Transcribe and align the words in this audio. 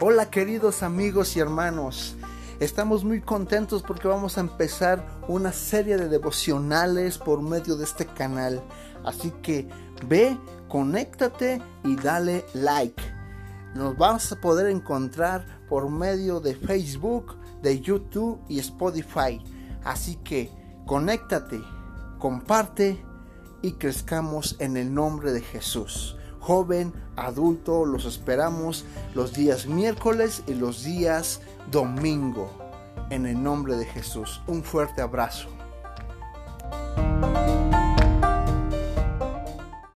Hola 0.00 0.30
queridos 0.30 0.84
amigos 0.84 1.36
y 1.36 1.40
hermanos. 1.40 2.14
Estamos 2.60 3.02
muy 3.02 3.20
contentos 3.20 3.82
porque 3.82 4.06
vamos 4.06 4.38
a 4.38 4.42
empezar 4.42 5.04
una 5.26 5.50
serie 5.50 5.96
de 5.96 6.08
devocionales 6.08 7.18
por 7.18 7.42
medio 7.42 7.76
de 7.76 7.82
este 7.82 8.06
canal. 8.06 8.62
Así 9.04 9.32
que 9.42 9.68
ve, 10.06 10.38
conéctate 10.68 11.60
y 11.82 11.96
dale 11.96 12.46
like. 12.54 13.02
Nos 13.74 13.98
vamos 13.98 14.30
a 14.30 14.40
poder 14.40 14.68
encontrar 14.68 15.44
por 15.68 15.90
medio 15.90 16.38
de 16.38 16.54
Facebook, 16.54 17.34
de 17.60 17.80
YouTube 17.80 18.38
y 18.48 18.60
Spotify. 18.60 19.42
Así 19.82 20.14
que 20.14 20.48
conéctate, 20.86 21.60
comparte 22.20 23.04
y 23.62 23.72
crezcamos 23.72 24.54
en 24.60 24.76
el 24.76 24.94
nombre 24.94 25.32
de 25.32 25.40
Jesús 25.40 26.17
joven, 26.48 26.94
adulto, 27.16 27.84
los 27.84 28.06
esperamos 28.06 28.86
los 29.14 29.34
días 29.34 29.66
miércoles 29.66 30.42
y 30.46 30.54
los 30.54 30.82
días 30.82 31.42
domingo. 31.70 32.50
En 33.10 33.26
el 33.26 33.42
nombre 33.42 33.76
de 33.76 33.84
Jesús, 33.84 34.40
un 34.46 34.64
fuerte 34.64 35.02
abrazo. 35.02 35.50